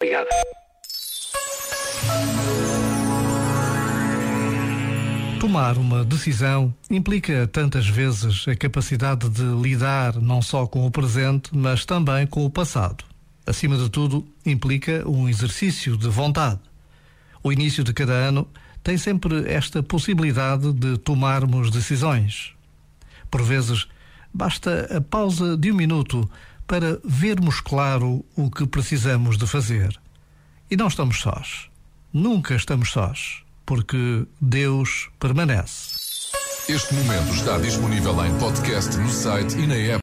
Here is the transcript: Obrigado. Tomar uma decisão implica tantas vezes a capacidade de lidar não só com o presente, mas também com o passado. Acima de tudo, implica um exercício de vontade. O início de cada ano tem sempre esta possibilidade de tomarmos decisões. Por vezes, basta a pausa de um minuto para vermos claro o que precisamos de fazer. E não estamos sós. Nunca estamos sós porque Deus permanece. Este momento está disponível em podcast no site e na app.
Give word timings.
Obrigado. 0.00 0.28
Tomar 5.40 5.76
uma 5.76 6.04
decisão 6.04 6.72
implica 6.88 7.48
tantas 7.48 7.88
vezes 7.88 8.46
a 8.46 8.54
capacidade 8.54 9.28
de 9.28 9.42
lidar 9.42 10.14
não 10.20 10.40
só 10.40 10.68
com 10.68 10.86
o 10.86 10.90
presente, 10.90 11.50
mas 11.52 11.84
também 11.84 12.28
com 12.28 12.44
o 12.44 12.50
passado. 12.50 13.04
Acima 13.44 13.76
de 13.76 13.90
tudo, 13.90 14.24
implica 14.46 15.02
um 15.08 15.28
exercício 15.28 15.96
de 15.96 16.08
vontade. 16.08 16.60
O 17.42 17.52
início 17.52 17.82
de 17.82 17.92
cada 17.92 18.12
ano 18.12 18.46
tem 18.84 18.96
sempre 18.96 19.50
esta 19.50 19.82
possibilidade 19.82 20.72
de 20.74 20.96
tomarmos 20.98 21.72
decisões. 21.72 22.52
Por 23.28 23.42
vezes, 23.42 23.88
basta 24.32 24.96
a 24.96 25.00
pausa 25.00 25.56
de 25.56 25.72
um 25.72 25.74
minuto 25.74 26.30
para 26.68 27.00
vermos 27.02 27.60
claro 27.62 28.24
o 28.36 28.50
que 28.50 28.66
precisamos 28.66 29.38
de 29.38 29.46
fazer. 29.46 29.98
E 30.70 30.76
não 30.76 30.86
estamos 30.86 31.18
sós. 31.20 31.70
Nunca 32.12 32.54
estamos 32.54 32.90
sós 32.90 33.42
porque 33.64 34.26
Deus 34.40 35.08
permanece. 35.18 35.96
Este 36.68 36.94
momento 36.94 37.32
está 37.32 37.58
disponível 37.58 38.22
em 38.24 38.38
podcast 38.38 38.94
no 38.98 39.08
site 39.08 39.56
e 39.56 39.66
na 39.66 39.74
app. 39.74 39.96